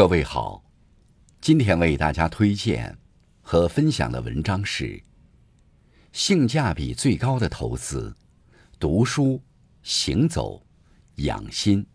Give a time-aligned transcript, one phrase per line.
[0.00, 0.64] 各位好，
[1.42, 2.96] 今天为大家推荐
[3.42, 4.98] 和分享的文章是
[6.10, 8.16] 性价比最高的投资——
[8.80, 9.38] 读书、
[9.82, 10.66] 行走、
[11.16, 11.86] 养心。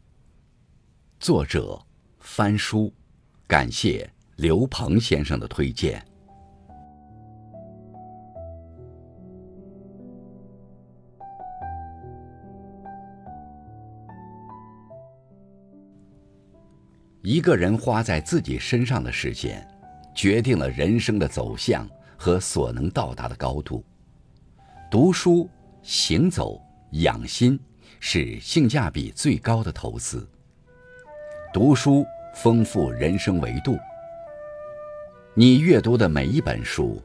[1.20, 1.83] 作者：
[2.20, 2.94] 翻书，
[3.48, 6.06] 感谢刘鹏先生的推荐。
[17.26, 19.68] 一个人花在自己身上的时间，
[20.13, 23.84] 决定了人生的走向和所能到达的高度。
[24.91, 25.49] 读书、
[25.82, 27.59] 行走、养心，
[27.99, 30.30] 是性价比最高的投资。
[31.52, 33.76] 读书丰富人生维度，
[35.34, 37.02] 你阅读的每一本书，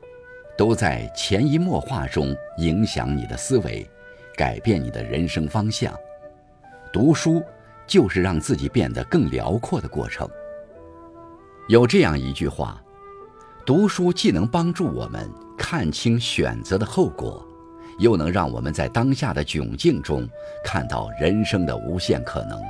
[0.54, 3.88] 都在潜移默化中影响你的思维，
[4.36, 5.98] 改变你的人生方向。
[6.92, 7.42] 读书。
[7.90, 10.28] 就是让自己变得更辽阔的过程。
[11.66, 12.80] 有这样一句话：
[13.66, 17.44] 读书既能帮助我们看清选择的后果，
[17.98, 20.24] 又能让我们在当下的窘境中
[20.64, 22.62] 看到人生的无限可能。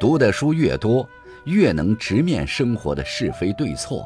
[0.00, 1.06] 读的书越多，
[1.44, 4.02] 越能直面生活的是非对错，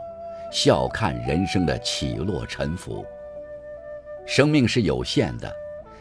[0.51, 3.07] 笑看人生的起落沉浮。
[4.27, 5.55] 生命是有限的，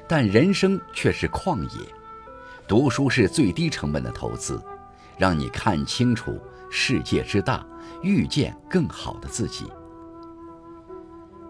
[0.08, 1.86] 但人生却是旷野。
[2.68, 4.62] 读书是最低成本的投资，
[5.18, 6.40] 让你看清楚
[6.72, 7.66] 世界之大，
[8.02, 9.66] 遇见更好的自己。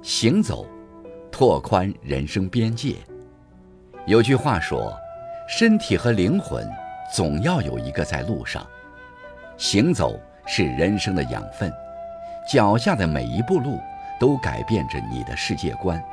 [0.01, 0.65] 行走，
[1.31, 2.97] 拓宽人生边界。
[4.05, 4.93] 有句话说
[5.47, 6.67] ：“身体和灵魂
[7.13, 8.65] 总要有一个在路上。”
[9.55, 11.71] 行走是人生的养分，
[12.51, 13.79] 脚下的每一步路
[14.19, 16.03] 都改变着你的世界观，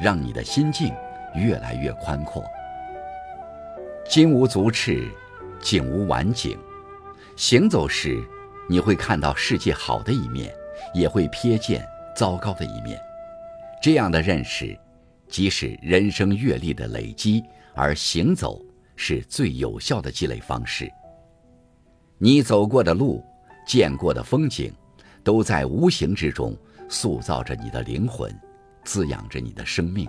[0.00, 0.92] 让你的心境
[1.34, 2.42] 越来越宽阔。
[4.08, 5.10] 金无足赤，
[5.60, 6.56] 景无完景。
[7.34, 8.22] 行走时，
[8.68, 10.54] 你会看到世界好的一面，
[10.94, 12.98] 也会瞥见糟糕的一面。
[13.82, 14.78] 这样的认识，
[15.28, 17.42] 即是人生阅历的累积，
[17.74, 18.64] 而行走
[18.94, 20.90] 是最有效的积累方式。
[22.16, 23.22] 你走过的路，
[23.66, 24.72] 见过的风景，
[25.24, 26.56] 都在无形之中
[26.88, 28.32] 塑造着你的灵魂，
[28.84, 30.08] 滋养着你的生命。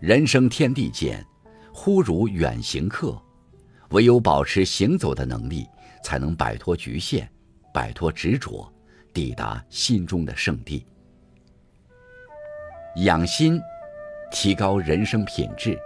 [0.00, 1.24] 人生天地间。
[1.72, 3.20] 忽如远行客，
[3.90, 5.66] 唯有保持行走的能力，
[6.02, 7.28] 才能摆脱局限，
[7.72, 8.70] 摆脱执着，
[9.12, 10.86] 抵达心中的圣地。
[12.96, 13.60] 养心，
[14.30, 15.78] 提高人生品质。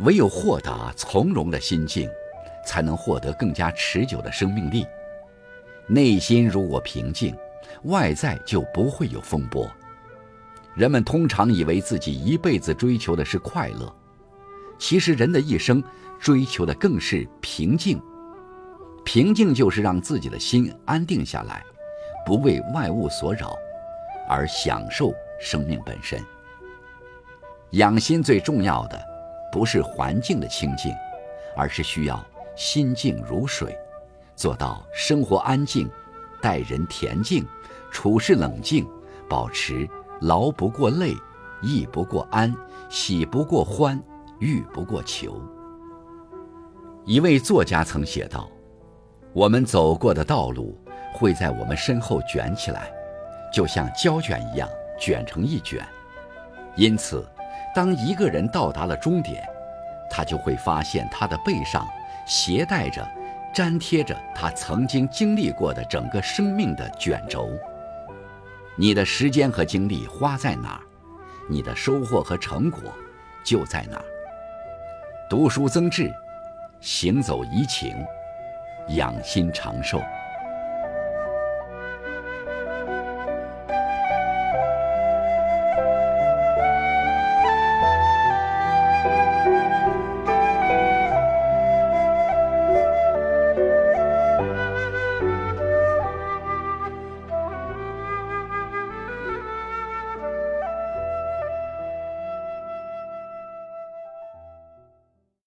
[0.00, 2.08] 唯有豁达从容的心境，
[2.66, 4.86] 才能获得更加持久的生命力。
[5.88, 7.36] 内心如果平静，
[7.84, 9.70] 外在就不会有风波。
[10.74, 13.94] 人们通常以为自己一辈子追求的是快乐。
[14.78, 15.82] 其实，人的一生
[16.18, 18.00] 追求的更是平静。
[19.04, 21.62] 平静就是让自己的心安定下来，
[22.26, 23.56] 不为外物所扰，
[24.28, 26.20] 而享受生命本身。
[27.70, 29.00] 养心最重要的，
[29.52, 30.92] 不是环境的清静，
[31.56, 32.24] 而是需要
[32.56, 33.76] 心静如水，
[34.34, 35.88] 做到生活安静，
[36.40, 37.46] 待人恬静，
[37.90, 38.86] 处事冷静，
[39.28, 39.88] 保持
[40.20, 41.14] 劳不过累，
[41.62, 42.54] 逸不过安，
[42.88, 44.02] 喜不过欢。
[44.38, 45.40] 欲不过求。
[47.04, 48.50] 一位作家曾写道
[49.32, 50.76] ：“我们走过的道路
[51.14, 52.90] 会在我们身后卷起来，
[53.52, 55.86] 就像胶卷一样卷成一卷。
[56.74, 57.24] 因此，
[57.74, 59.46] 当一个人到达了终点，
[60.10, 61.86] 他就会发现他的背上
[62.26, 63.08] 携带着、
[63.54, 67.48] 粘贴着他曾经经历过的整个生命的卷轴。
[68.74, 70.80] 你的时间和精力花在哪儿，
[71.48, 72.82] 你的收获和成果
[73.44, 74.04] 就在哪儿。”
[75.28, 76.14] 读书增智，
[76.80, 77.96] 行走怡情，
[78.90, 80.00] 养心长寿。